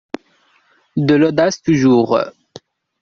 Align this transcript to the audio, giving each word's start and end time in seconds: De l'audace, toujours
De 0.97 1.13
l'audace, 1.13 1.61
toujours 1.61 2.17